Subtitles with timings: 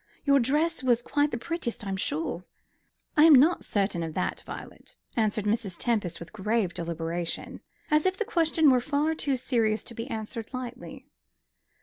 [0.25, 2.43] Your dress was quite the prettiest, I am sure?"
[3.15, 5.75] "I'm not certain of that, Violet," answered Mrs.
[5.77, 10.55] Tempest with grave deliberation, as if the question were far too serious to be answered
[10.55, 11.05] lightly.